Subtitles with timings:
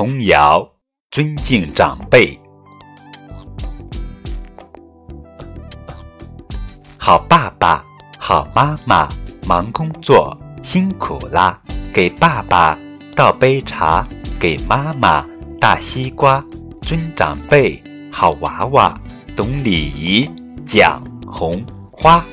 [0.00, 0.66] 童谣
[1.10, 2.34] 尊敬长辈。
[6.98, 7.84] 好爸爸
[8.18, 9.06] 好妈妈
[9.46, 11.60] 忙工作辛苦啦。
[11.92, 12.78] 给爸爸
[13.14, 14.08] 倒杯茶
[14.40, 15.22] 给妈妈
[15.60, 16.42] 大西瓜
[16.80, 17.78] 尊长辈
[18.10, 18.98] 好娃娃
[19.36, 20.26] 懂礼仪
[20.64, 21.62] 讲红
[21.92, 22.24] 花